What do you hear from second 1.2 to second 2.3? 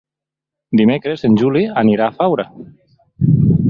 en Juli anirà a